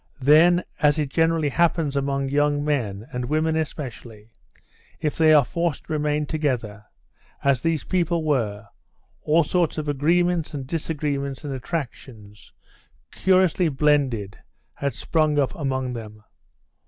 Then, 0.23 0.63
as 0.79 0.97
it 0.97 1.09
generally 1.11 1.49
happens 1.49 1.95
among 1.95 2.27
young 2.29 2.65
men, 2.65 3.05
and 3.13 3.25
women 3.25 3.55
especially, 3.55 4.31
if 4.99 5.15
they 5.15 5.31
are 5.31 5.43
forced 5.45 5.83
to 5.85 5.93
remain 5.93 6.25
together, 6.25 6.85
as 7.43 7.61
these 7.61 7.83
people 7.83 8.23
were, 8.23 8.67
all 9.21 9.43
sorts 9.43 9.77
of 9.77 9.87
agreements 9.87 10.55
and 10.55 10.65
disagreements 10.65 11.43
and 11.43 11.53
attractions, 11.53 12.51
curiously 13.11 13.69
blended, 13.69 14.39
had 14.73 14.95
sprung 14.95 15.37
up 15.37 15.53
among 15.53 15.93
them. 15.93 16.23